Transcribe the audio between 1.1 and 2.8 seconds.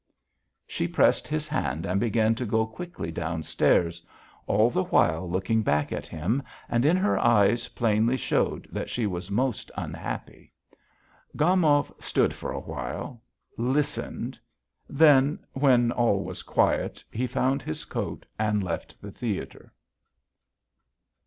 his hand and began to go